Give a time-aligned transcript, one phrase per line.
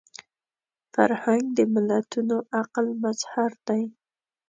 [0.93, 3.83] فرهنګ د ملتونو عقل مظهر دی